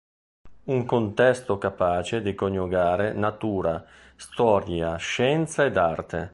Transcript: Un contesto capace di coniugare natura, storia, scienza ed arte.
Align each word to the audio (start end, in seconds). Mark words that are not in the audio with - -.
Un 0.63 0.83
contesto 0.87 1.59
capace 1.59 2.23
di 2.23 2.33
coniugare 2.33 3.13
natura, 3.13 3.85
storia, 4.15 4.95
scienza 4.95 5.63
ed 5.63 5.77
arte. 5.77 6.29